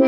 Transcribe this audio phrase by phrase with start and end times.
[0.00, 0.06] Die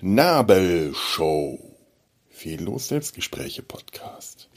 [0.00, 1.60] Nabelshow.
[2.28, 4.48] Fehllos Selbstgespräche Podcast.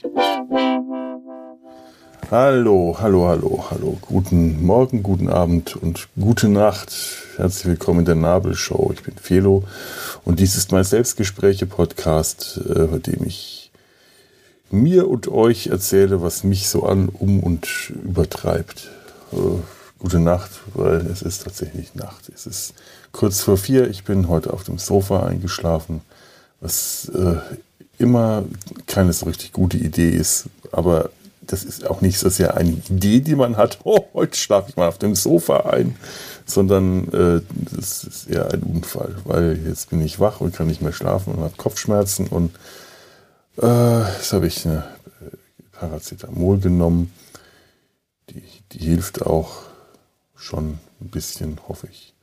[2.28, 3.98] Hallo, hallo, hallo, hallo.
[4.02, 6.92] Guten Morgen, guten Abend und gute Nacht.
[7.36, 8.90] Herzlich willkommen in der Nabelshow.
[8.92, 9.62] Ich bin Felo
[10.24, 13.69] und dies ist mein Selbstgespräche-Podcast, äh, bei dem ich
[14.70, 18.90] mir und euch erzähle, was mich so an, um und übertreibt.
[19.32, 19.36] Äh,
[19.98, 22.30] gute Nacht, weil es ist tatsächlich Nacht.
[22.34, 22.74] Es ist
[23.12, 23.88] kurz vor vier.
[23.88, 26.00] Ich bin heute auf dem Sofa eingeschlafen,
[26.60, 27.36] was äh,
[27.98, 28.44] immer
[28.86, 30.46] keine so richtig gute Idee ist.
[30.72, 31.10] Aber
[31.42, 34.76] das ist auch nicht so sehr eine Idee, die man hat, oh, heute schlafe ich
[34.76, 35.96] mal auf dem Sofa ein,
[36.46, 37.40] sondern äh,
[37.74, 41.34] das ist eher ein Unfall, weil jetzt bin ich wach und kann nicht mehr schlafen
[41.34, 42.52] und habe Kopfschmerzen und
[43.58, 44.84] äh, jetzt habe ich eine
[45.72, 47.12] Paracetamol genommen.
[48.30, 48.42] Die,
[48.72, 49.62] die hilft auch
[50.36, 52.14] schon ein bisschen, hoffe ich.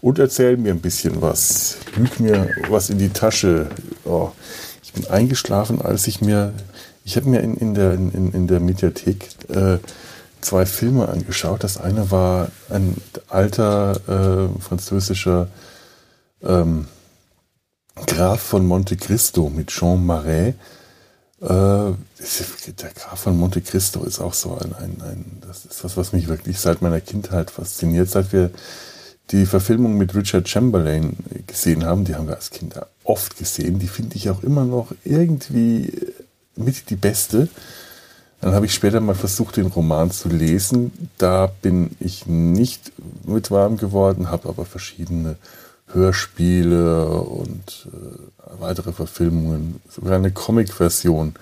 [0.00, 1.78] Und erzähl mir ein bisschen was.
[1.96, 3.70] Lüg mir was in die Tasche.
[4.04, 4.32] Oh,
[4.82, 6.52] ich bin eingeschlafen, als ich mir
[7.04, 9.78] ich habe mir in, in, der, in, in der Mediathek äh,
[10.40, 11.62] zwei Filme angeschaut.
[11.62, 12.96] Das eine war ein
[13.28, 15.48] alter äh, französischer
[16.42, 16.86] ähm,
[17.94, 20.54] Graf von Monte Cristo mit Jean Marais.
[21.40, 25.96] Äh, der Graf von Monte Cristo ist auch so ein, ein, ein, das ist was,
[25.96, 28.10] was mich wirklich seit meiner Kindheit fasziniert.
[28.10, 28.50] Seit wir
[29.30, 33.88] die Verfilmung mit Richard Chamberlain gesehen haben, die haben wir als Kinder oft gesehen, die
[33.88, 35.92] finde ich auch immer noch irgendwie
[36.56, 37.48] mit die beste.
[38.40, 41.08] Dann habe ich später mal versucht, den Roman zu lesen.
[41.16, 42.92] Da bin ich nicht
[43.24, 45.36] mit warm geworden, habe aber verschiedene
[45.92, 51.34] Hörspiele und äh, weitere Verfilmungen, sogar eine Comic-Version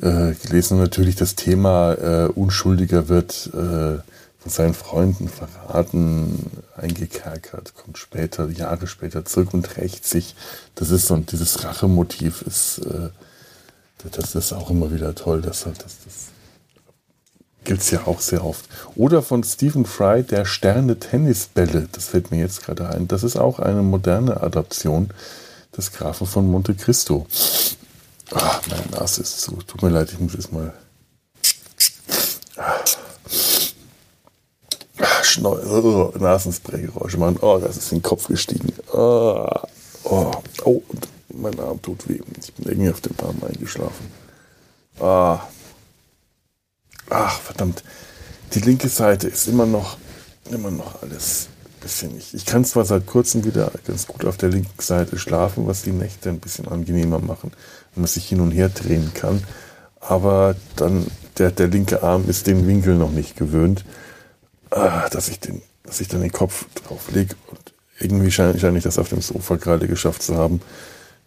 [0.00, 0.74] äh, gelesen.
[0.74, 3.98] Und natürlich das Thema äh, Unschuldiger wird äh,
[4.38, 10.34] von seinen Freunden verraten, eingekerkert, kommt später, Jahre später zurück und rächt sich.
[10.74, 13.10] Das ist so, dieses Rachemotiv ist äh,
[14.10, 15.42] das ist auch immer wieder toll.
[15.42, 16.31] Das, das, das
[17.64, 18.64] gibt es ja auch sehr oft.
[18.96, 21.88] Oder von Stephen Fry, der Sterne Tennisbälle.
[21.92, 23.08] Das fällt mir jetzt gerade ein.
[23.08, 25.10] Das ist auch eine moderne Adaption
[25.76, 27.26] des Grafen von Monte Cristo.
[28.34, 29.56] Ach, meine Nase ist zu.
[29.66, 30.72] Tut mir leid, ich muss jetzt mal.
[35.22, 37.38] Schneu oh, Nasenspray-Geräusche machen.
[37.40, 38.72] Oh, das ist in den Kopf gestiegen.
[38.92, 39.48] Oh,
[40.04, 40.30] oh,
[40.64, 40.82] oh
[41.34, 42.20] mein Arm tut weh.
[42.38, 44.06] Ich bin irgendwie auf dem Arm eingeschlafen.
[45.00, 45.40] Ah.
[47.12, 47.84] Ach, verdammt.
[48.54, 49.98] Die linke Seite ist immer noch,
[50.50, 51.48] immer noch alles
[51.82, 52.32] bisschen nicht.
[52.32, 55.90] Ich kann zwar seit kurzem wieder ganz gut auf der linken Seite schlafen, was die
[55.90, 57.50] Nächte ein bisschen angenehmer machen,
[57.94, 59.42] wenn man sich hin und her drehen kann.
[60.00, 61.06] Aber dann,
[61.38, 63.84] der, der linke Arm ist den Winkel noch nicht gewöhnt,
[64.70, 67.60] ah, dass ich den, dass ich dann den Kopf drauf lege und
[67.98, 70.62] irgendwie scheine, scheine ich das auf dem Sofa gerade geschafft zu haben,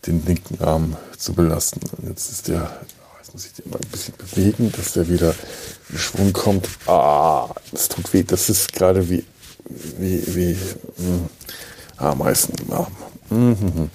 [0.07, 1.81] den linken Arm zu belasten.
[1.97, 2.79] Und jetzt ist der,
[3.35, 5.35] muss ich den mal ein bisschen bewegen, dass der wieder
[5.89, 6.69] in Schwung kommt.
[6.87, 8.23] Ah, das tut weh.
[8.23, 9.25] Das ist gerade wie,
[9.97, 11.29] wie, wie mh, hm,
[11.97, 12.95] Ameisen im Arm.
[13.29, 13.89] Mhm.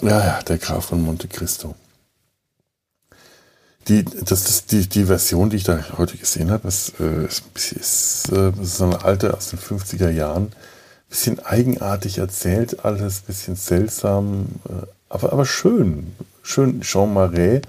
[0.00, 1.74] Ja, ja, der Graf von Monte Cristo.
[3.88, 7.42] Die, das ist die, die Version, die ich da heute gesehen habe, ist, äh, ist,
[7.72, 10.50] ist, äh, ist so eine alte aus den 50er Jahren.
[11.10, 14.46] Bisschen eigenartig erzählt, alles bisschen seltsam.
[14.66, 16.16] Äh, aber, aber schön.
[16.42, 16.80] Schön.
[16.80, 17.60] Jean Marais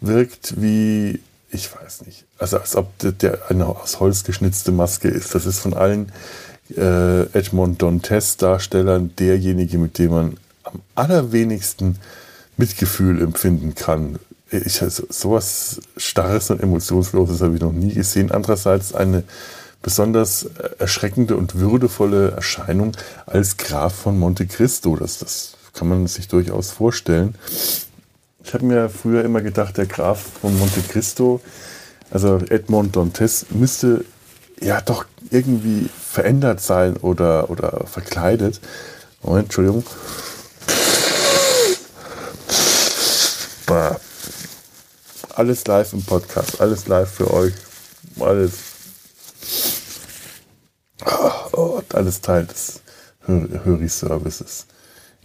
[0.00, 1.20] wirkt wie,
[1.50, 5.34] ich weiß nicht, also als ob der, eine aus Holz geschnitzte Maske ist.
[5.34, 6.12] Das ist von allen
[6.76, 11.98] äh, Edmond Dantes Darstellern derjenige, mit dem man am allerwenigsten
[12.56, 14.18] Mitgefühl empfinden kann.
[14.50, 18.30] Ich, also, sowas Starres und Emotionsloses habe ich noch nie gesehen.
[18.30, 19.24] Andererseits eine
[19.82, 20.46] besonders
[20.78, 22.92] erschreckende und würdevolle Erscheinung
[23.26, 24.96] als Graf von Monte Cristo.
[24.96, 27.34] Das, das kann man sich durchaus vorstellen.
[28.46, 31.40] Ich habe mir früher immer gedacht, der Graf von Monte Cristo,
[32.12, 34.04] also Edmond Dantes, müsste
[34.60, 38.60] ja doch irgendwie verändert sein oder, oder verkleidet.
[39.20, 39.84] Moment, Entschuldigung.
[43.66, 43.96] Bah.
[45.34, 47.52] Alles live im Podcast, alles live für euch.
[48.20, 48.52] Alles.
[51.52, 52.80] Oh, alles Teil des
[53.26, 54.66] Höri-Services.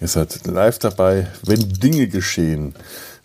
[0.02, 2.74] Ihr seid live dabei, wenn Dinge geschehen,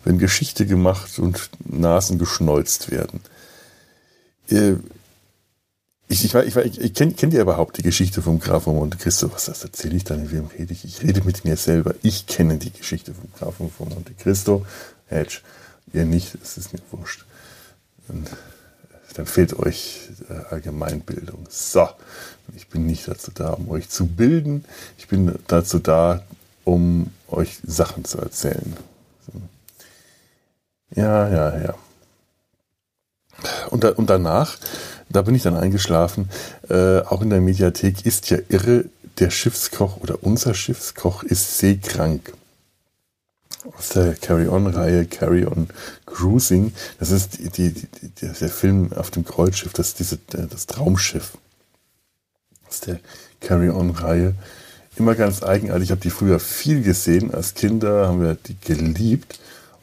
[0.07, 3.19] wenn Geschichte gemacht und Nasen geschneuzt werden.
[6.07, 8.97] Ich, ich, ich, ich, ich kennt, kennt ihr überhaupt die Geschichte vom Graf von Monte
[8.97, 9.29] Cristo?
[9.33, 10.31] Was das erzähle ich dann?
[10.31, 10.85] Wem rede ich?
[10.85, 11.93] Ich rede mit mir selber.
[12.03, 14.65] Ich kenne die Geschichte vom Graf von Monte Cristo.
[15.07, 15.39] Hedge.
[15.91, 17.25] Ihr nicht, es ist mir wurscht.
[18.07, 18.29] Und
[19.15, 21.47] dann fehlt euch äh, Allgemeinbildung.
[21.49, 21.85] So,
[22.55, 24.63] ich bin nicht dazu da, um euch zu bilden.
[24.97, 26.23] Ich bin dazu da,
[26.63, 28.77] um euch Sachen zu erzählen.
[30.95, 31.75] Ja, ja, ja.
[33.69, 34.57] Und, da, und danach,
[35.09, 36.29] da bin ich dann eingeschlafen,
[36.69, 38.85] äh, auch in der Mediathek ist ja irre,
[39.19, 42.33] der Schiffskoch oder unser Schiffskoch ist seekrank.
[43.77, 45.67] Aus der Carry-On-Reihe Carry-On
[46.05, 46.73] Cruising.
[46.99, 51.37] Das ist die, die, die, der Film auf dem Kreuzschiff, das diese, das Traumschiff.
[52.69, 52.99] Aus der
[53.41, 54.35] Carry-On-Reihe.
[54.95, 55.85] Immer ganz eigenartig.
[55.85, 57.33] Ich habe die früher viel gesehen.
[57.33, 59.39] Als Kinder haben wir die geliebt.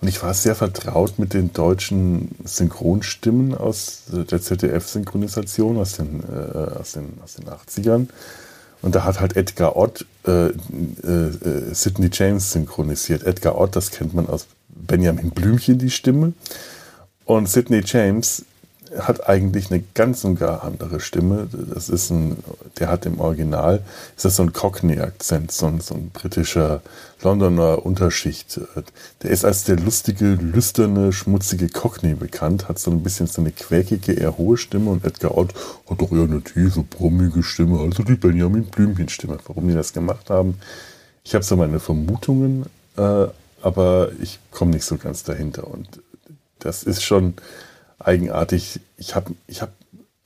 [0.06, 6.92] Ich war sehr vertraut mit den deutschen Synchronstimmen aus der ZDF-Synchronisation aus den, äh, aus,
[6.92, 8.08] den, aus den 80ern.
[8.82, 10.50] Und da hat halt Edgar Ott äh, äh,
[11.06, 13.22] äh, Sidney James synchronisiert.
[13.22, 16.34] Edgar Ott, das kennt man aus Benjamin Blümchen, die Stimme.
[17.24, 18.44] Und Sidney James
[18.98, 21.48] hat eigentlich eine ganz und gar andere Stimme.
[21.52, 22.36] Das ist ein,
[22.78, 23.82] der hat im Original,
[24.16, 26.82] ist das so ein Cockney-Akzent, so ein, so ein britischer
[27.22, 28.60] Londoner Unterschicht.
[29.22, 33.52] Der ist als der lustige, lüsterne, schmutzige Cockney bekannt, hat so ein bisschen so eine
[33.52, 35.54] quäkige, eher hohe Stimme und Edgar Ott
[35.88, 39.38] hat doch eher eine tiefe, brummige Stimme, also die Benjamin Blümchen-Stimme.
[39.46, 40.58] Warum die das gemacht haben,
[41.24, 42.66] ich habe so meine Vermutungen,
[42.96, 43.26] äh,
[43.62, 45.88] aber ich komme nicht so ganz dahinter und
[46.58, 47.34] das ist schon,
[47.98, 48.80] eigenartig.
[48.96, 49.72] Ich habe ich hab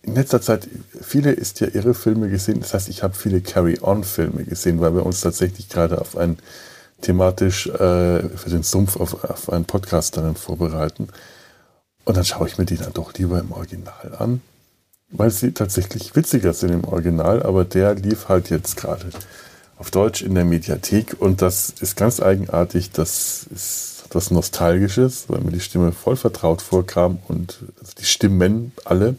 [0.03, 0.69] in letzter Zeit
[1.01, 2.61] viele ist ja irre Filme gesehen.
[2.61, 6.39] Das heißt, ich habe viele Carry-On-Filme gesehen, weil wir uns tatsächlich gerade auf ein
[7.01, 11.09] thematisch äh, für den Sumpf auf, auf einen Podcast dann vorbereiten.
[12.05, 14.41] Und dann schaue ich mir die dann doch lieber im Original an,
[15.11, 19.11] weil sie tatsächlich witziger sind im Original, aber der lief halt jetzt gerade
[19.77, 22.91] auf Deutsch in der Mediathek und das ist ganz eigenartig.
[22.91, 27.59] Das ist etwas Nostalgisches, weil mir die Stimme voll vertraut vorkam und
[27.99, 29.17] die Stimmen alle.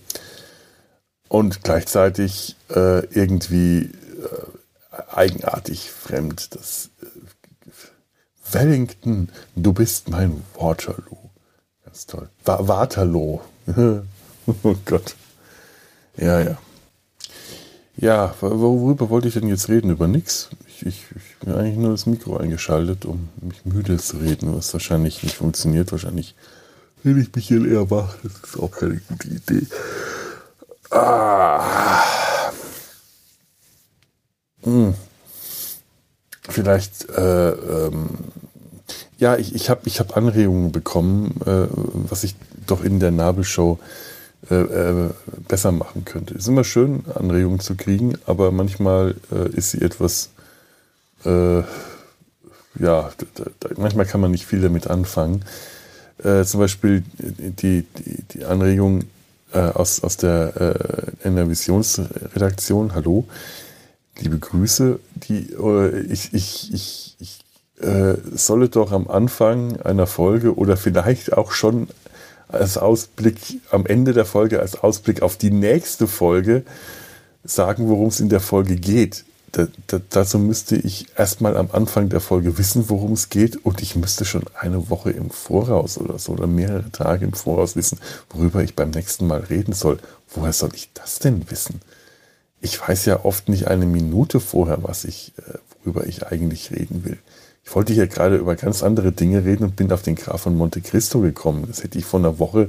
[1.28, 6.56] Und gleichzeitig äh, irgendwie äh, eigenartig fremd.
[6.56, 7.06] Das äh,
[8.52, 11.30] Wellington, du bist mein Waterloo.
[11.86, 12.28] Ganz toll.
[12.44, 13.42] Wa Waterloo.
[14.64, 15.16] oh Gott.
[16.18, 16.58] Ja, ja.
[17.96, 19.92] Ja, worüber wollte ich denn jetzt reden?
[19.92, 20.50] Über nichts?
[20.82, 25.24] Ich, ich, habe eigentlich nur das Mikro eingeschaltet, um mich müde zu reden, was wahrscheinlich
[25.24, 25.92] nicht funktioniert.
[25.92, 26.36] Wahrscheinlich
[27.04, 28.16] rede ich mich hier eher wach.
[28.24, 29.68] Das ist auch keine gute Idee.
[30.92, 31.64] Ah.
[34.64, 34.94] Hm.
[36.50, 38.10] Vielleicht, äh, ähm,
[39.18, 41.68] ja, ich, ich habe ich hab Anregungen bekommen, äh,
[42.10, 42.36] was ich
[42.66, 43.80] doch in der Nabelshow
[44.50, 45.10] äh, äh,
[45.48, 46.34] besser machen könnte.
[46.34, 50.30] Es ist immer schön, Anregungen zu kriegen, aber manchmal äh, ist sie etwas,
[51.26, 51.64] äh,
[52.80, 55.44] ja, da, manchmal kann man nicht viel damit anfangen.
[56.24, 59.06] Äh, zum Beispiel die, die, die Anregung
[59.54, 63.26] äh, aus, aus der äh, Visionsredaktion, hallo,
[64.20, 65.56] liebe Grüße, die,
[66.10, 67.40] ich, ich, ich, ich
[68.34, 71.88] solle doch am Anfang einer Folge oder vielleicht auch schon
[72.50, 73.38] als Ausblick
[73.72, 76.64] am Ende der Folge, als Ausblick auf die nächste Folge
[77.46, 79.24] sagen, worum es in der Folge geht.
[79.52, 83.82] Da, da, dazu müsste ich erstmal am Anfang der Folge wissen, worum es geht und
[83.82, 88.00] ich müsste schon eine Woche im Voraus oder so oder mehrere Tage im Voraus wissen,
[88.30, 90.00] worüber ich beim nächsten Mal reden soll.
[90.34, 91.82] Woher soll ich das denn wissen?
[92.62, 97.06] Ich weiß ja oft nicht eine Minute vorher, was ich, äh, worüber ich eigentlich reden
[97.06, 97.18] will.
[97.64, 100.58] Ich wollte hier gerade über ganz andere Dinge reden und bin auf den Graf von
[100.58, 101.66] Monte Cristo gekommen.
[101.68, 102.68] Das hätte ich vor einer Woche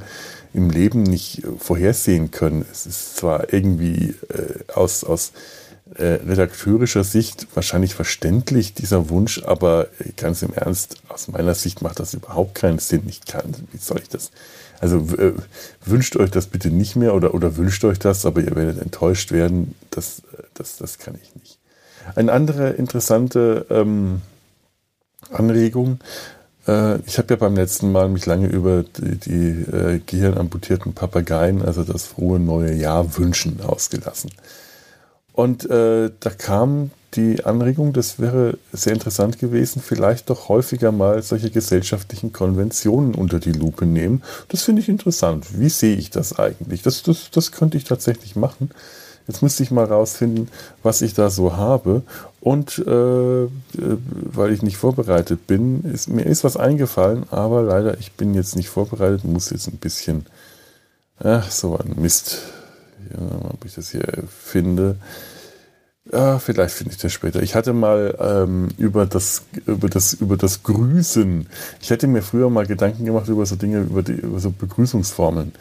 [0.53, 2.65] im Leben nicht äh, vorhersehen können.
[2.71, 5.33] Es ist zwar irgendwie äh, aus, aus
[5.97, 12.15] redakteurischer Sicht wahrscheinlich verständlich, dieser Wunsch, aber ganz im Ernst, aus meiner Sicht macht das
[12.15, 13.03] überhaupt keinen Sinn.
[13.09, 14.31] Ich kann, wie soll ich das?
[14.81, 15.35] Also äh,
[15.85, 19.31] wünscht euch das bitte nicht mehr oder, oder wünscht euch das, aber ihr werdet enttäuscht
[19.31, 19.75] werden.
[19.91, 21.59] Das, äh, das, das kann ich nicht.
[22.15, 24.23] Eine andere interessante ähm,
[25.31, 26.01] Anregung.
[26.67, 31.63] Äh, ich habe ja beim letzten Mal mich lange über die, die äh, gehirnamputierten Papageien,
[31.63, 34.31] also das frohe neue Jahr wünschen, ausgelassen.
[35.33, 41.23] Und äh, da kam die Anregung, das wäre sehr interessant gewesen, vielleicht doch häufiger mal
[41.23, 44.23] solche gesellschaftlichen Konventionen unter die Lupe nehmen.
[44.49, 45.47] Das finde ich interessant.
[45.59, 46.83] Wie sehe ich das eigentlich?
[46.83, 48.71] Das, das, das könnte ich tatsächlich machen.
[49.27, 50.49] Jetzt müsste ich mal rausfinden,
[50.83, 52.03] was ich da so habe.
[52.41, 57.99] Und äh, äh, weil ich nicht vorbereitet bin, ist, mir ist was eingefallen, aber leider,
[57.99, 60.27] ich bin jetzt nicht vorbereitet, muss jetzt ein bisschen,
[61.19, 62.43] ach, so ein Mist,
[63.13, 64.97] ja, ob ich das hier finde.
[66.13, 67.43] Ja, vielleicht finde ich das später.
[67.43, 71.47] Ich hatte mal ähm, über, das, über, das, über das Grüßen.
[71.81, 75.53] Ich hätte mir früher mal Gedanken gemacht über so Dinge, über, die, über so Begrüßungsformeln.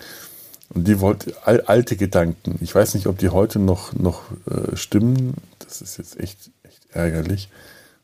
[0.69, 2.57] Und die wollte alte Gedanken.
[2.61, 5.35] Ich weiß nicht, ob die heute noch, noch äh, stimmen.
[5.59, 7.49] Das ist jetzt echt, echt ärgerlich.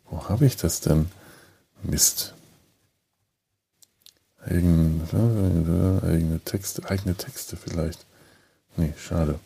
[0.10, 1.08] Wo habe ich das denn?
[1.84, 2.34] Mist.
[4.48, 8.06] Irgendeine, irgendeine Texte, eigene Texte vielleicht.
[8.78, 9.40] Nee, schade.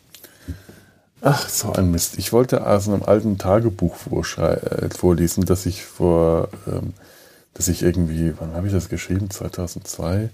[1.22, 2.18] Ach, so ein Mist.
[2.18, 3.98] Ich wollte aus einem alten Tagebuch
[4.38, 6.94] äh, vorlesen, dass ich vor, ähm,
[7.54, 9.30] dass ich irgendwie, wann habe ich das geschrieben?
[9.30, 10.30] 2002.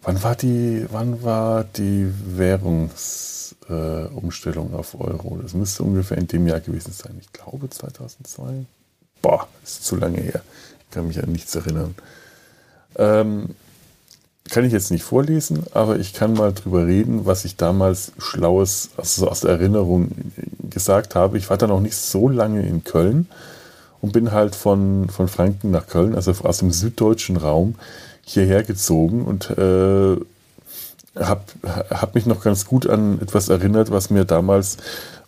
[0.00, 5.38] Wann war die, wann war die Währungsumstellung äh, auf Euro?
[5.42, 7.18] Das müsste ungefähr in dem Jahr gewesen sein.
[7.20, 8.64] Ich glaube 2002.
[9.20, 10.40] Boah, ist zu lange her.
[10.80, 11.94] Ich kann mich an nichts erinnern.
[12.96, 13.54] Ähm,
[14.50, 18.90] kann ich jetzt nicht vorlesen, aber ich kann mal drüber reden, was ich damals Schlaues
[18.96, 20.10] also aus der Erinnerung
[20.70, 21.38] gesagt habe.
[21.38, 23.26] Ich war dann auch nicht so lange in Köln
[24.00, 27.74] und bin halt von, von Franken nach Köln, also aus dem süddeutschen Raum,
[28.24, 30.16] hierher gezogen und äh,
[31.16, 34.76] habe hab mich noch ganz gut an etwas erinnert, was mir damals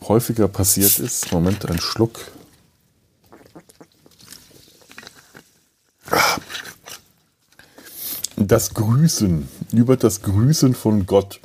[0.07, 1.33] häufiger passiert ist.
[1.33, 2.21] Moment, ein Schluck.
[8.43, 11.41] Das Grüßen, über das Grüßen von Gott.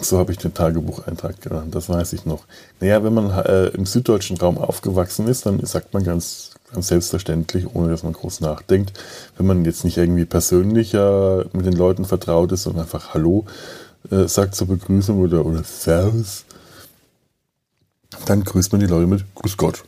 [0.00, 2.44] So habe ich den Tagebucheintrag genannt, das weiß ich noch.
[2.80, 7.74] Naja, wenn man äh, im süddeutschen Raum aufgewachsen ist, dann sagt man ganz, ganz selbstverständlich,
[7.74, 8.98] ohne dass man groß nachdenkt,
[9.36, 13.44] wenn man jetzt nicht irgendwie persönlicher mit den Leuten vertraut ist und einfach Hallo
[14.10, 16.46] äh, sagt zur Begrüßung oder, oder Servus,
[18.24, 19.84] dann grüßt man die Leute mit Grüß Gott.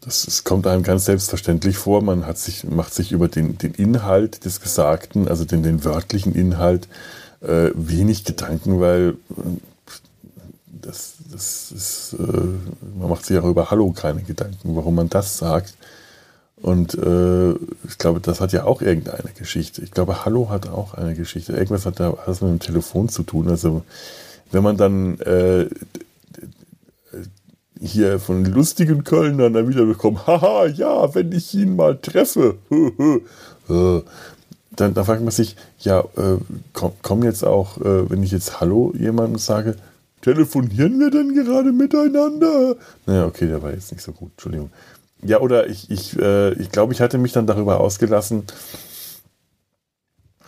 [0.00, 2.02] Das, das kommt einem ganz selbstverständlich vor.
[2.02, 6.34] Man hat sich, macht sich über den, den Inhalt des Gesagten, also den, den wörtlichen
[6.34, 6.88] Inhalt,
[7.42, 9.42] äh, wenig Gedanken, weil äh,
[10.66, 15.36] das, das ist, äh, man macht sich auch über Hallo keine Gedanken, warum man das
[15.36, 15.74] sagt.
[16.62, 19.82] Und äh, ich glaube, das hat ja auch irgendeine Geschichte.
[19.82, 21.52] Ich glaube, Hallo hat auch eine Geschichte.
[21.52, 23.48] Irgendwas hat da was mit dem Telefon zu tun.
[23.48, 23.82] Also
[24.50, 25.68] wenn man dann äh,
[27.80, 34.00] hier von lustigen Kölnern dann wieder bekommen, haha, ja, wenn ich ihn mal treffe, äh,
[34.76, 36.36] dann, dann fragt man sich, ja, äh,
[36.72, 39.76] komm, komm, jetzt auch, äh, wenn ich jetzt Hallo jemandem sage,
[40.20, 42.76] telefonieren wir denn gerade miteinander?
[43.06, 44.70] Naja, okay, der war jetzt nicht so gut, Entschuldigung.
[45.22, 48.44] Ja, oder ich, ich, äh, ich glaube, ich hatte mich dann darüber ausgelassen,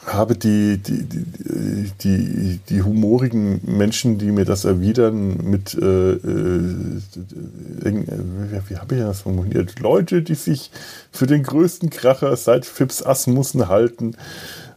[0.06, 7.00] habe die, die, die, die, die humorigen Menschen, die mir das erwidern, mit, äh, äh,
[7.82, 8.06] wie,
[8.68, 9.78] wie habe ich das formuliert?
[9.78, 10.70] Leute, die sich
[11.12, 14.16] für den größten Kracher seit Phipps Asmussen halten,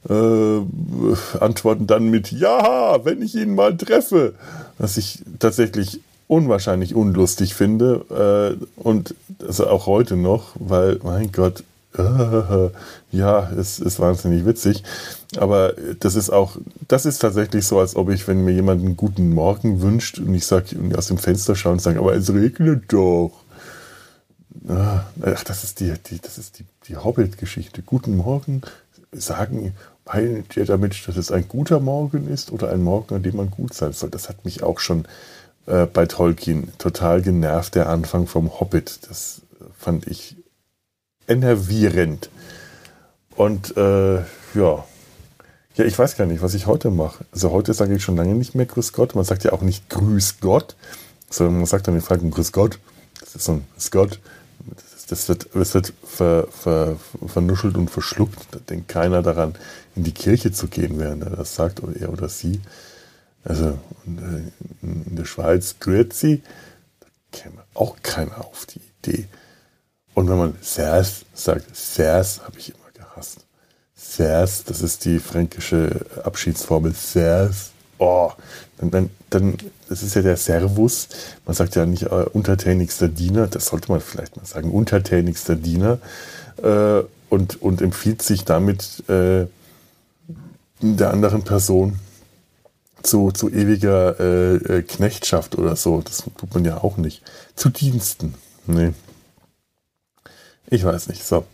[0.08, 0.60] äh,
[1.40, 4.36] antworten dann mit Ja, wenn ich ihn mal treffe.
[4.78, 9.16] Was ich tatsächlich unwahrscheinlich unlustig finde äh, und
[9.46, 11.64] also auch heute noch, weil, mein Gott,
[13.12, 14.84] ja, es ist wahnsinnig witzig.
[15.38, 18.98] Aber das ist auch, das ist tatsächlich so, als ob ich, wenn mir jemand einen
[18.98, 22.92] guten Morgen wünscht und ich sage, aus dem Fenster schaue und sage, aber es regnet
[22.92, 23.32] doch.
[24.68, 27.82] Ach, das ist die, die die, die Hobbit-Geschichte.
[27.84, 28.62] Guten Morgen
[29.12, 29.74] sagen,
[30.06, 33.52] meint ihr damit, dass es ein guter Morgen ist oder ein Morgen, an dem man
[33.52, 34.10] gut sein soll?
[34.10, 35.08] Das hat mich auch schon
[35.68, 39.00] äh, bei Tolkien total genervt, der Anfang vom Hobbit.
[39.08, 39.42] Das
[39.78, 40.36] fand ich
[41.28, 42.30] enervierend.
[43.36, 44.86] Und äh, ja.
[45.76, 47.26] Ja, ich weiß gar nicht, was ich heute mache.
[47.34, 49.14] Also heute sage ich schon lange nicht mehr Grüß Gott.
[49.14, 50.76] Man sagt ja auch nicht Grüß Gott,
[51.30, 52.80] sondern man sagt dann den Fragen Grüß Gott.
[53.20, 54.20] Das ist so ein Grüß Gott.
[55.10, 56.96] Das, wird, das wird ver, ver,
[57.28, 58.40] vernuschelt und verschluckt.
[58.52, 59.56] Da denkt keiner daran,
[59.96, 62.62] in die Kirche zu gehen, während er das sagt, oder er oder sie.
[63.44, 63.78] Also
[64.08, 66.42] äh, in der Schweiz Grüezi,
[67.02, 69.28] da käme auch keiner auf die Idee.
[70.16, 73.40] Und wenn man Sers sagt, Sers habe ich immer gehasst.
[73.96, 76.94] Sers, das ist die fränkische Abschiedsformel.
[76.94, 77.72] Sers.
[77.98, 78.32] Oh,
[78.78, 79.58] dann, dann, dann,
[79.90, 81.10] das ist ja der Servus.
[81.46, 86.00] Man sagt ja nicht äh, untertänigster Diener, das sollte man vielleicht mal sagen, untertänigster Diener.
[86.64, 89.48] Äh, und, und empfiehlt sich damit äh,
[90.80, 92.00] der anderen Person
[93.04, 96.02] zu, zu ewiger äh, äh Knechtschaft oder so.
[96.02, 97.22] Das tut man ja auch nicht.
[97.56, 98.36] Zu Diensten.
[98.66, 98.94] Nee.
[100.68, 101.24] Ich weiß nicht.
[101.24, 101.46] So.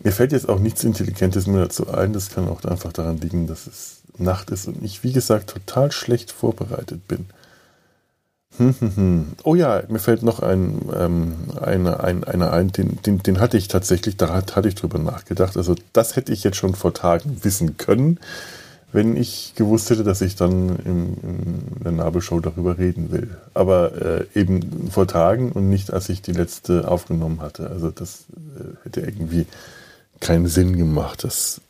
[0.00, 2.12] Mir fällt jetzt auch nichts Intelligentes mehr dazu ein.
[2.12, 5.92] Das kann auch einfach daran liegen, dass es Nacht ist und ich, wie gesagt, total
[5.92, 7.26] schlecht vorbereitet bin.
[8.56, 9.26] Hm, hm, hm.
[9.44, 13.56] Oh ja, mir fällt noch ein, ähm, einer ein, eine ein, den, den, den hatte
[13.56, 15.56] ich tatsächlich, da hatte ich drüber nachgedacht.
[15.56, 18.18] Also das hätte ich jetzt schon vor Tagen wissen können
[18.92, 23.36] wenn ich gewusst hätte, dass ich dann in, in der Nabelshow darüber reden will.
[23.54, 27.68] Aber äh, eben vor Tagen und nicht, als ich die letzte aufgenommen hatte.
[27.68, 29.46] Also das äh, hätte irgendwie
[30.20, 31.24] keinen Sinn gemacht.
[31.24, 31.60] Das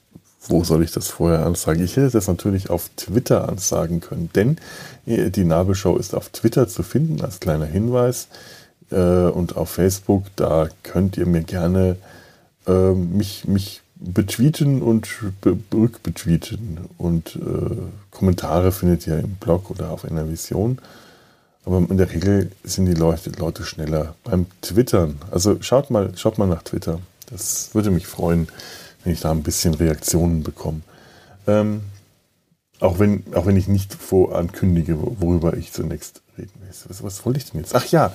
[0.49, 1.85] wo soll ich das vorher ansagen?
[1.85, 4.57] Ich hätte das natürlich auf Twitter ansagen können, denn
[5.07, 8.29] äh, die Nabelshow ist auf Twitter zu finden als kleiner Hinweis
[8.91, 10.25] äh, und auf Facebook.
[10.37, 11.97] Da könnt ihr mir gerne
[12.67, 15.09] äh, mich, mich betweeten und
[15.45, 17.77] rückbetweeten und äh,
[18.11, 20.79] Kommentare findet ihr im Blog oder auf einer Vision.
[21.65, 25.19] Aber in der Regel sind die Leute, Leute schneller beim Twittern.
[25.31, 27.01] Also schaut mal, schaut mal nach Twitter.
[27.31, 28.49] Das würde mich freuen,
[29.05, 30.81] wenn ich da ein bisschen Reaktionen bekomme.
[31.47, 31.83] Ähm,
[32.81, 36.69] auch, wenn, auch wenn ich nicht vorankündige, worüber ich zunächst reden will.
[36.89, 37.75] Was, was wollte ich denn jetzt?
[37.75, 38.13] Ach ja,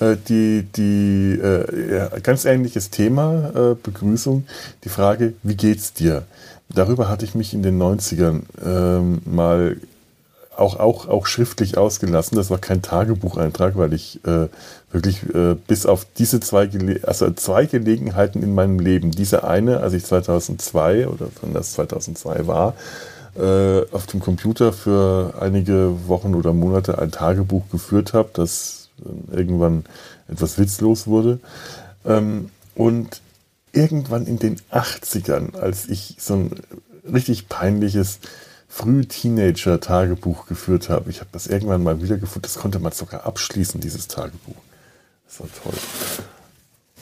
[0.00, 4.46] die, die äh, ja, ganz ähnliches Thema, äh, Begrüßung,
[4.84, 6.24] die Frage, wie geht's dir?
[6.68, 9.76] Darüber hatte ich mich in den 90ern ähm, mal
[10.56, 12.36] auch, auch, auch schriftlich ausgelassen.
[12.36, 14.48] Das war kein Tagebucheintrag, weil ich äh,
[14.92, 19.80] wirklich äh, bis auf diese zwei, Gele also zwei Gelegenheiten in meinem Leben, diese eine,
[19.80, 22.74] als ich 2002 oder wenn das 2002 war,
[23.36, 28.79] äh, auf dem Computer für einige Wochen oder Monate ein Tagebuch geführt habe, das
[29.30, 29.84] irgendwann
[30.28, 31.40] etwas witzlos wurde.
[32.04, 33.20] Ähm, und
[33.72, 36.60] irgendwann in den 80ern, als ich so ein
[37.12, 38.18] richtig peinliches
[38.68, 41.10] Früh-Teenager-Tagebuch geführt habe.
[41.10, 42.42] Ich habe das irgendwann mal wiedergefunden.
[42.42, 44.54] Das konnte man sogar abschließen, dieses Tagebuch.
[45.26, 45.78] Das war toll.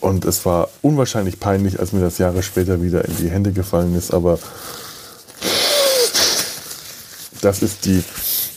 [0.00, 3.94] Und es war unwahrscheinlich peinlich, als mir das Jahre später wieder in die Hände gefallen
[3.96, 4.14] ist.
[4.14, 4.38] Aber
[7.42, 8.02] das ist die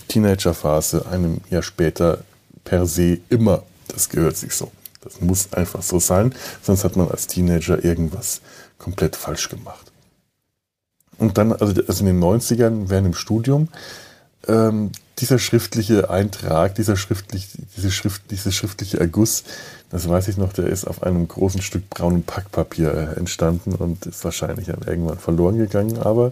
[0.07, 2.19] Teenager-Phase einem Jahr später
[2.63, 3.63] per se immer.
[3.87, 4.71] Das gehört sich so.
[5.01, 6.33] Das muss einfach so sein.
[6.61, 8.41] Sonst hat man als Teenager irgendwas
[8.77, 9.91] komplett falsch gemacht.
[11.17, 13.67] Und dann, also, also in den 90ern, während dem Studium,
[14.47, 19.43] ähm, dieser schriftliche Eintrag, dieser schriftlich, diese Schrift, diese schriftliche Erguss,
[19.91, 24.05] das weiß ich noch, der ist auf einem großen Stück braunem Packpapier äh, entstanden und
[24.05, 25.99] ist wahrscheinlich dann irgendwann verloren gegangen.
[25.99, 26.31] Aber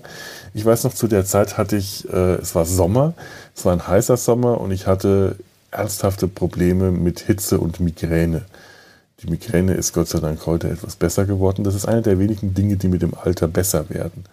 [0.54, 3.14] ich weiß noch, zu der Zeit hatte ich, äh, es war Sommer,
[3.56, 5.36] es war ein heißer Sommer und ich hatte
[5.72, 8.46] ernsthafte Probleme mit Hitze und Migräne.
[9.22, 11.64] Die Migräne ist Gott sei Dank heute etwas besser geworden.
[11.64, 14.24] Das ist eine der wenigen Dinge, die mit dem Alter besser werden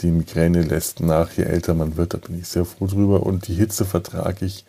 [0.00, 3.24] die Migräne lässt nach, je älter man wird, da bin ich sehr froh drüber.
[3.24, 4.64] Und die Hitze vertrage ich.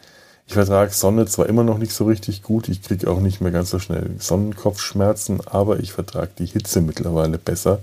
[0.47, 3.51] Ich vertrage Sonne zwar immer noch nicht so richtig gut, ich kriege auch nicht mehr
[3.51, 7.81] ganz so schnell Sonnenkopfschmerzen, aber ich vertrage die Hitze mittlerweile besser.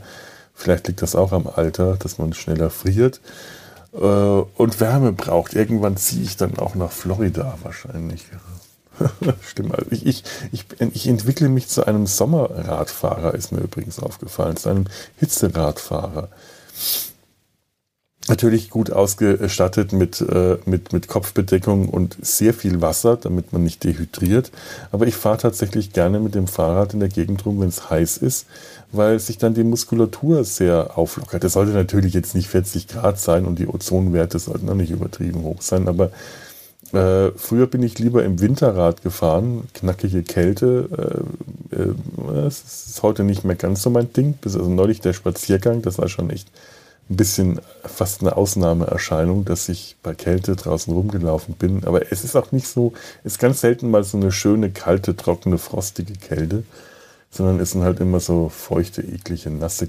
[0.52, 3.20] Vielleicht liegt das auch am Alter, dass man schneller friert
[3.92, 5.54] äh, und Wärme braucht.
[5.54, 8.26] Irgendwann ziehe ich dann auch nach Florida wahrscheinlich.
[9.42, 9.74] Stimmt.
[9.74, 14.70] Also ich, ich, ich, ich entwickle mich zu einem Sommerradfahrer, ist mir übrigens aufgefallen, zu
[14.70, 14.86] einem
[15.18, 16.28] Hitzeradfahrer
[18.28, 23.84] natürlich gut ausgestattet mit, äh, mit, mit Kopfbedeckung und sehr viel Wasser, damit man nicht
[23.84, 24.50] dehydriert.
[24.92, 28.16] Aber ich fahre tatsächlich gerne mit dem Fahrrad in der Gegend rum, wenn es heiß
[28.18, 28.46] ist,
[28.92, 31.44] weil sich dann die Muskulatur sehr auflockert.
[31.44, 35.42] Das sollte natürlich jetzt nicht 40 Grad sein und die Ozonwerte sollten auch nicht übertrieben
[35.42, 36.10] hoch sein, aber
[36.92, 41.24] äh, früher bin ich lieber im Winterrad gefahren, knackige Kälte.
[41.72, 41.94] Äh, äh,
[42.44, 44.34] das ist heute nicht mehr ganz so mein Ding.
[44.34, 46.48] Bis also neulich der Spaziergang, das war schon echt
[47.08, 51.84] ein bisschen fast eine Ausnahmeerscheinung, dass ich bei Kälte draußen rumgelaufen bin.
[51.84, 55.14] Aber es ist auch nicht so, es ist ganz selten mal so eine schöne, kalte,
[55.14, 56.64] trockene, frostige Kälte,
[57.30, 59.88] sondern es sind halt immer so feuchte, eklige, nasse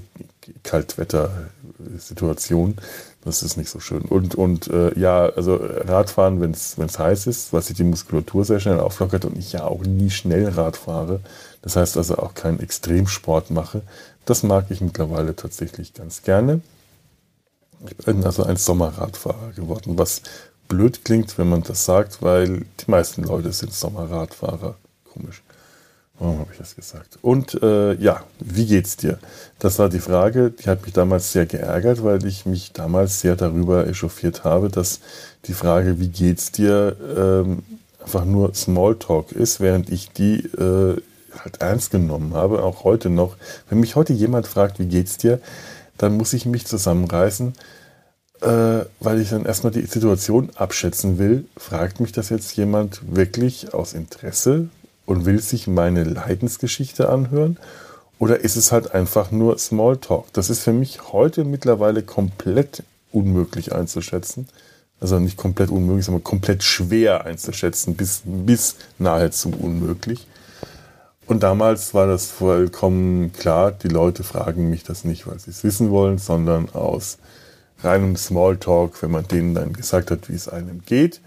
[0.62, 2.76] Kaltwetter-Situationen.
[3.24, 4.02] Das ist nicht so schön.
[4.02, 8.60] Und, und äh, ja, also Radfahren, wenn es heiß ist, was sich die Muskulatur sehr
[8.60, 11.18] schnell auflockert und ich ja auch nie schnell Rad fahre,
[11.62, 13.82] das heißt also auch keinen Extremsport mache,
[14.24, 16.60] das mag ich mittlerweile tatsächlich ganz gerne.
[17.86, 20.22] Ich bin also ein Sommerradfahrer geworden, was
[20.66, 24.76] blöd klingt, wenn man das sagt, weil die meisten Leute sind Sommerradfahrer.
[25.12, 25.42] Komisch.
[26.18, 27.18] Warum habe ich das gesagt?
[27.22, 29.18] Und äh, ja, wie geht's dir?
[29.60, 33.36] Das war die Frage, die hat mich damals sehr geärgert, weil ich mich damals sehr
[33.36, 35.00] darüber echauffiert habe, dass
[35.44, 37.62] die Frage, wie geht's dir, ähm,
[38.02, 41.00] einfach nur Smalltalk ist, während ich die äh,
[41.38, 43.36] halt ernst genommen habe, auch heute noch.
[43.68, 45.40] Wenn mich heute jemand fragt, wie geht's dir,
[45.98, 47.52] dann muss ich mich zusammenreißen,
[48.40, 51.44] äh, weil ich dann erstmal die Situation abschätzen will.
[51.56, 54.68] Fragt mich das jetzt jemand wirklich aus Interesse
[55.06, 57.58] und will sich meine Leidensgeschichte anhören?
[58.18, 60.32] Oder ist es halt einfach nur Smalltalk?
[60.32, 62.82] Das ist für mich heute mittlerweile komplett
[63.12, 64.48] unmöglich einzuschätzen.
[65.00, 70.26] Also nicht komplett unmöglich, sondern komplett schwer einzuschätzen, bis, bis nahezu unmöglich.
[71.28, 75.62] Und damals war das vollkommen klar, die Leute fragen mich das nicht, weil sie es
[75.62, 77.18] wissen wollen, sondern aus
[77.82, 81.20] reinem Smalltalk, wenn man denen dann gesagt hat, wie es einem geht,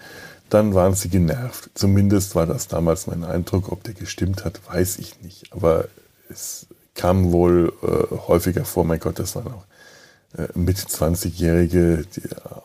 [0.50, 1.70] dann waren sie genervt.
[1.76, 3.72] Zumindest war das damals mein Eindruck.
[3.72, 5.54] Ob der gestimmt hat, weiß ich nicht.
[5.54, 5.86] Aber
[6.30, 9.66] es kam wohl äh, häufiger vor, mein Gott, das waren auch
[10.36, 12.06] äh, mit 20-Jährige,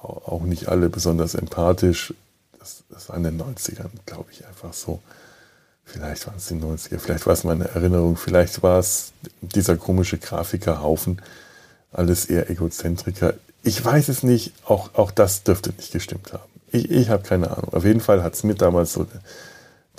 [0.03, 2.14] auch nicht alle besonders empathisch.
[2.59, 5.01] Das, das war in den 90ern, glaube ich, einfach so.
[5.87, 10.18] Vielleicht waren es die 90er, vielleicht war es meine Erinnerung, vielleicht war es dieser komische
[10.18, 11.22] Grafikerhaufen,
[11.92, 13.35] alles eher Egozentriker.
[13.62, 16.42] Ich weiß es nicht, auch, auch das dürfte nicht gestimmt haben.
[16.72, 17.72] Ich, ich habe keine Ahnung.
[17.72, 19.07] Auf jeden Fall hat es mir damals so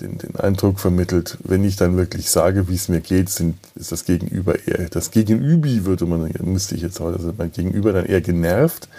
[0.02, 3.94] den, den Eindruck vermittelt, wenn ich dann wirklich sage, wie es mir geht, sind, ist
[3.94, 8.06] das Gegenüber eher, das Gegenübi würde man, müsste ich jetzt heute, also mein Gegenüber dann
[8.06, 8.90] eher genervt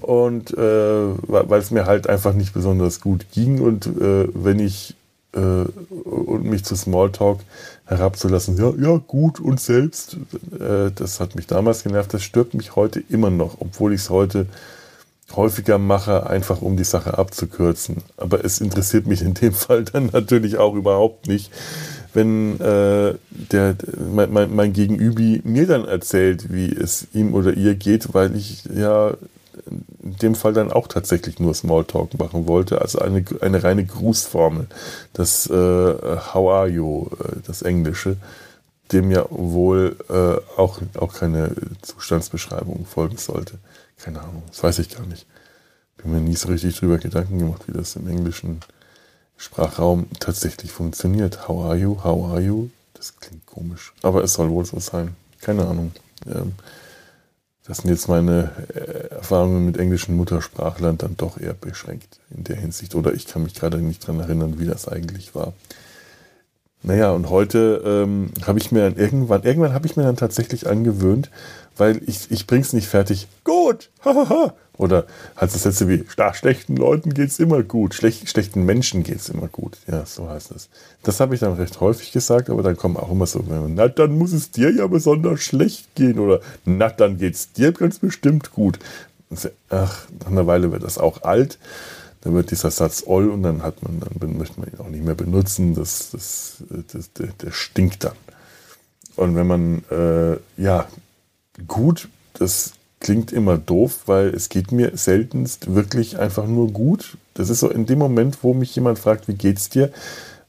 [0.00, 4.94] und äh, weil es mir halt einfach nicht besonders gut ging und äh, wenn ich
[5.34, 7.40] äh, und mich zu Smalltalk
[7.86, 10.16] herabzulassen, ja, ja, gut und selbst,
[10.58, 14.10] äh, das hat mich damals genervt, das stört mich heute immer noch, obwohl ich es
[14.10, 14.46] heute
[15.34, 17.98] häufiger mache, einfach um die Sache abzukürzen.
[18.16, 21.52] Aber es interessiert mich in dem Fall dann natürlich auch überhaupt nicht,
[22.14, 23.76] wenn äh, der,
[24.12, 28.64] mein, mein, mein Gegenüber mir dann erzählt, wie es ihm oder ihr geht, weil ich
[28.64, 29.14] ja
[29.66, 34.66] in dem Fall dann auch tatsächlich nur Smalltalk machen wollte, also eine, eine reine Grußformel,
[35.12, 38.16] das äh, How are you, äh, das Englische,
[38.92, 43.58] dem ja wohl äh, auch, auch keine Zustandsbeschreibung folgen sollte.
[43.98, 45.26] Keine Ahnung, das weiß ich gar nicht.
[45.96, 48.60] Bin mir nie so richtig drüber Gedanken gemacht, wie das im englischen
[49.36, 51.48] Sprachraum tatsächlich funktioniert.
[51.48, 51.98] How are you?
[52.02, 52.70] How are you?
[52.94, 53.92] Das klingt komisch.
[54.02, 55.16] Aber es soll wohl so sein.
[55.40, 55.92] Keine Ahnung.
[56.26, 56.54] Ähm,
[57.68, 62.56] das sind jetzt meine äh, Erfahrungen mit englischen Muttersprachlern dann doch eher beschränkt in der
[62.56, 62.94] Hinsicht.
[62.94, 65.52] Oder ich kann mich gerade nicht dran erinnern, wie das eigentlich war.
[66.82, 70.66] Naja, und heute ähm, habe ich mir dann irgendwann, irgendwann habe ich mir dann tatsächlich
[70.66, 71.30] angewöhnt,
[71.76, 73.28] weil ich, ich bring's nicht fertig.
[73.68, 73.90] Gut.
[74.78, 76.04] Oder halt so Sätze wie,
[76.34, 79.76] schlechten Leuten geht's immer gut, Schlech, schlechten Menschen geht's immer gut.
[79.88, 80.68] Ja, so heißt es.
[81.02, 84.16] Das habe ich dann recht häufig gesagt, aber dann kommen auch immer so, na, dann
[84.16, 86.18] muss es dir ja besonders schlecht gehen.
[86.18, 88.78] Oder, na, dann geht's dir ganz bestimmt gut.
[89.68, 91.58] Ach, nach einer Weile wird das auch alt
[92.22, 95.04] dann wird dieser Satz oll und dann hat man, dann möchte man ihn auch nicht
[95.04, 95.74] mehr benutzen.
[95.74, 98.16] Das, das, das, der, der stinkt dann.
[99.14, 100.88] Und wenn man, äh, ja,
[101.66, 107.16] gut, das klingt immer doof, weil es geht mir seltenst wirklich einfach nur gut.
[107.34, 109.92] Das ist so in dem Moment, wo mich jemand fragt, wie geht's dir,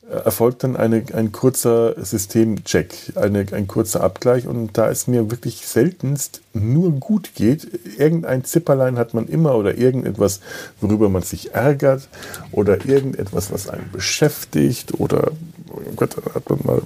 [0.09, 5.67] erfolgt dann eine, ein kurzer Systemcheck, eine, ein kurzer Abgleich und da es mir wirklich
[5.67, 10.39] seltenst nur gut geht, irgendein Zipperlein hat man immer oder irgendetwas,
[10.81, 12.09] worüber man sich ärgert
[12.51, 15.31] oder irgendetwas, was einen beschäftigt oder
[15.71, 16.81] oh Gott, hat man mal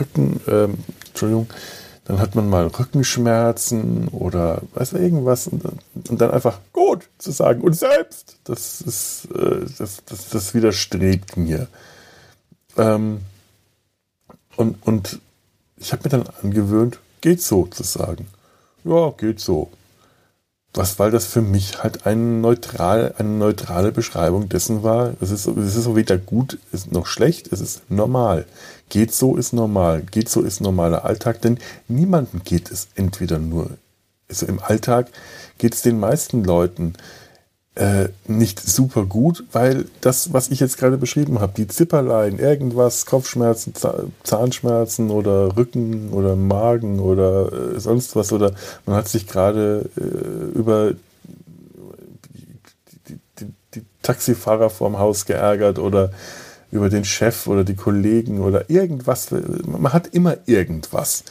[0.00, 0.74] Rücken, ähm,
[1.08, 1.46] Entschuldigung,
[2.06, 5.64] dann hat man mal Rückenschmerzen oder weiß irgendwas und,
[6.08, 11.36] und, dann einfach gut zu sagen und selbst, das ist, äh, das, das, das widerstrebt
[11.36, 11.66] mir.
[12.76, 13.22] Ähm,
[14.56, 15.20] und, und
[15.78, 18.28] ich habe mir dann angewöhnt, geht so zu sagen.
[18.84, 19.70] Ja, geht so.
[20.74, 25.14] Was, weil das für mich halt eine, neutral, eine neutrale Beschreibung dessen war.
[25.20, 26.58] Es ist, es ist weder gut,
[26.90, 28.46] noch schlecht, es ist normal.
[28.90, 30.02] Geht so ist normal.
[30.02, 33.70] Geht so ist normaler Alltag, denn niemandem geht es entweder nur,
[34.28, 35.08] also im Alltag
[35.56, 36.92] geht es den meisten Leuten
[37.76, 43.04] äh, nicht super gut, weil das, was ich jetzt gerade beschrieben habe, die Zipperlein, irgendwas,
[43.04, 43.74] Kopfschmerzen,
[44.22, 48.52] Zahnschmerzen oder Rücken oder Magen oder äh, sonst was, oder
[48.86, 50.92] man hat sich gerade äh, über
[53.08, 56.12] die, die, die, Taxifahrer vorm Haus geärgert oder
[56.70, 59.28] über den Chef oder die Kollegen oder irgendwas.
[59.30, 61.24] Man hat immer irgendwas.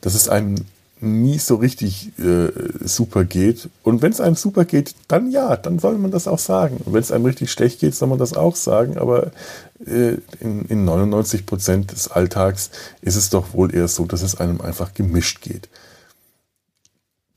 [0.00, 0.64] Das ist einem
[1.00, 2.48] nie so richtig äh,
[2.80, 3.68] super geht.
[3.82, 6.78] Und wenn es einem super geht, dann ja, dann soll man das auch sagen.
[6.84, 8.98] Und wenn es einem richtig schlecht geht, soll man das auch sagen.
[8.98, 9.32] Aber
[9.84, 14.40] äh, in, in 99 Prozent des Alltags ist es doch wohl eher so, dass es
[14.40, 15.68] einem einfach gemischt geht.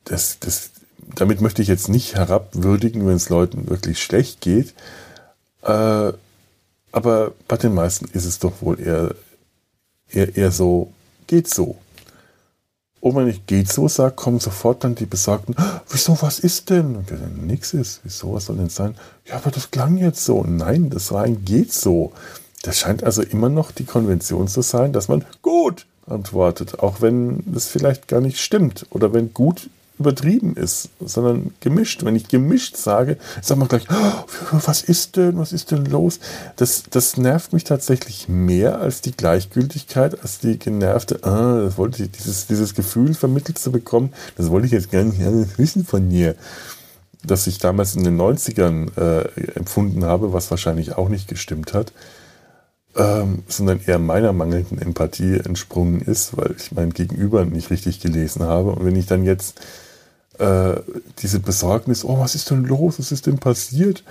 [0.05, 0.71] Das, das,
[1.15, 4.73] damit möchte ich jetzt nicht herabwürdigen, wenn es Leuten wirklich schlecht geht.
[5.63, 6.13] Äh,
[6.91, 9.15] aber bei den meisten ist es doch wohl eher,
[10.09, 10.91] eher, eher so,
[11.27, 11.77] geht so.
[13.01, 16.95] Wenn ich geht so sage, kommen sofort dann die Besagten, ah, wieso, was ist denn?
[16.95, 18.95] Und dann nichts ist, wieso, was soll denn sein?
[19.25, 20.43] Ja, aber das klang jetzt so.
[20.43, 22.11] Nein, das war ein geht so.
[22.61, 27.43] Das scheint also immer noch die Konvention zu sein, dass man gut antwortet, auch wenn
[27.45, 29.69] das vielleicht gar nicht stimmt oder wenn gut
[30.01, 32.03] übertrieben ist, sondern gemischt.
[32.03, 36.19] Wenn ich gemischt sage, sagt man gleich, oh, was ist denn, was ist denn los?
[36.55, 42.03] Das, das nervt mich tatsächlich mehr als die Gleichgültigkeit, als die genervte, ah, das wollte
[42.03, 46.35] ich, dieses, dieses Gefühl vermittelt zu bekommen, das wollte ich jetzt nicht wissen von dir.
[47.23, 51.93] Das ich damals in den 90ern äh, empfunden habe, was wahrscheinlich auch nicht gestimmt hat.
[52.93, 58.43] Ähm, sondern eher meiner mangelnden Empathie entsprungen ist, weil ich mein Gegenüber nicht richtig gelesen
[58.43, 58.71] habe.
[58.71, 59.61] Und wenn ich dann jetzt
[60.41, 60.81] äh,
[61.19, 64.03] diese Besorgnis, oh, was ist denn los, was ist denn passiert,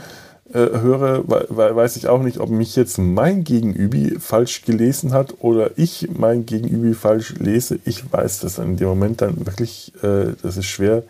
[0.52, 5.76] äh, höre, weiß ich auch nicht, ob mich jetzt mein Gegenüber falsch gelesen hat oder
[5.76, 7.78] ich mein Gegenüber falsch lese.
[7.84, 11.02] Ich weiß das in dem Moment dann wirklich, äh, das ist schwer.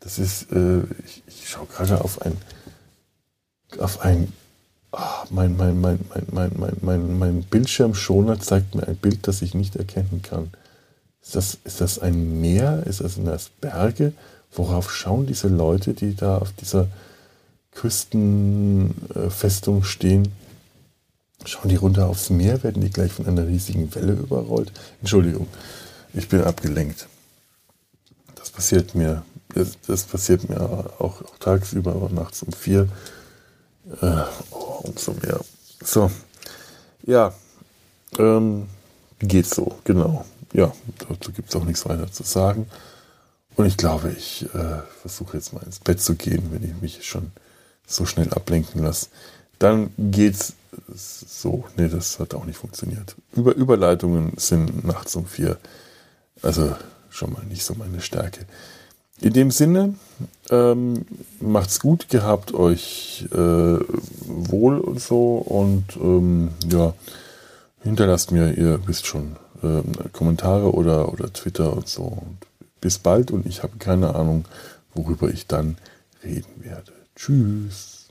[0.00, 2.36] Das ist, äh, ich, ich schaue gerade auf ein,
[3.78, 4.32] auf ein,
[4.92, 4.98] oh,
[5.30, 9.54] mein, mein, mein, mein, mein, mein, mein, mein Bildschirmschoner zeigt mir ein Bild, das ich
[9.54, 10.50] nicht erkennen kann.
[11.22, 12.84] Ist das, ist das ein Meer?
[12.86, 14.12] Ist das, das Berge?
[14.52, 16.88] Worauf schauen diese Leute, die da auf dieser
[17.78, 20.32] Küstenfestung stehen.
[21.44, 24.72] Schauen die runter aufs Meer, werden die gleich von einer riesigen Welle überrollt.
[25.00, 25.46] Entschuldigung,
[26.12, 27.06] ich bin abgelenkt.
[28.34, 29.22] Das passiert mir,
[29.54, 32.88] das, das passiert mir auch, auch, tagsüber, aber nachts um vier.
[34.02, 35.38] Äh, oh, umso mehr.
[35.82, 36.10] So,
[37.06, 37.32] ja,
[38.18, 38.66] ähm,
[39.20, 40.24] geht so, genau.
[40.52, 40.72] Ja,
[41.08, 42.66] dazu gibt es auch nichts weiter zu sagen.
[43.58, 47.04] Und ich glaube, ich äh, versuche jetzt mal ins Bett zu gehen, wenn ich mich
[47.04, 47.32] schon
[47.84, 49.08] so schnell ablenken lasse.
[49.58, 50.52] Dann geht's
[50.94, 51.64] so.
[51.76, 53.16] Nee, das hat auch nicht funktioniert.
[53.32, 55.56] Über Überleitungen sind nachts um vier.
[56.40, 56.76] Also
[57.10, 58.46] schon mal nicht so meine Stärke.
[59.20, 59.94] In dem Sinne,
[60.50, 61.04] ähm,
[61.40, 63.78] macht's gut, gehabt euch äh,
[64.20, 66.94] wohl und so und ähm, ja,
[67.82, 72.02] hinterlasst mir, ihr wisst schon, äh, Kommentare oder, oder Twitter und so.
[72.02, 72.36] Und
[72.80, 74.44] bis bald und ich habe keine Ahnung,
[74.94, 75.76] worüber ich dann
[76.22, 76.92] reden werde.
[77.14, 78.08] Tschüss.